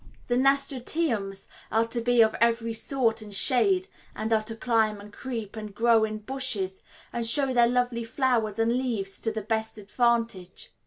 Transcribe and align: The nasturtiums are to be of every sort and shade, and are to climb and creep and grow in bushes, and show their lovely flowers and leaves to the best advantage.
The 0.25 0.35
nasturtiums 0.35 1.47
are 1.71 1.85
to 1.89 2.01
be 2.01 2.21
of 2.23 2.33
every 2.41 2.73
sort 2.73 3.21
and 3.21 3.31
shade, 3.31 3.87
and 4.15 4.33
are 4.33 4.41
to 4.45 4.55
climb 4.55 4.99
and 4.99 5.13
creep 5.13 5.55
and 5.55 5.75
grow 5.75 6.03
in 6.05 6.17
bushes, 6.17 6.81
and 7.13 7.23
show 7.23 7.53
their 7.53 7.67
lovely 7.67 8.03
flowers 8.03 8.57
and 8.57 8.73
leaves 8.75 9.19
to 9.19 9.31
the 9.31 9.43
best 9.43 9.77
advantage. 9.77 10.71